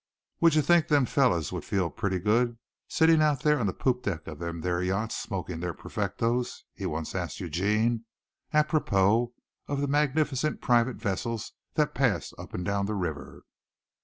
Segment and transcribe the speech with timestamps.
[0.41, 2.57] "Wouldja think them fellers would feel purty good
[2.87, 6.87] sittin' out there on the poop deck of them there yachts smokin' their perfectos?" he
[6.87, 8.05] once asked Eugene,
[8.51, 9.31] apropos
[9.67, 13.43] of the magnificent private vessels that passed up and down the river.